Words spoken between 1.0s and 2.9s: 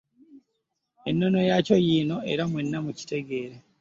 Ennono yaakyo yiino era mwenna